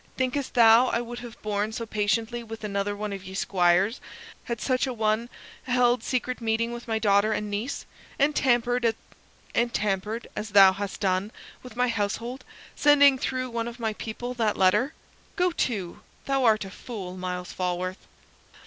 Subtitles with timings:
[0.17, 4.01] Thinkest thou I would have borne so patiently with another one of ye squires
[4.45, 5.29] had such an one
[5.67, 7.85] held secret meeting with my daughter and niece,
[8.17, 8.95] and tampered,
[10.35, 12.43] as thou hast done, with my household,
[12.75, 14.95] sending through one of my people that letter?
[15.35, 18.07] Go to; thou art a fool, Myles Falworth!"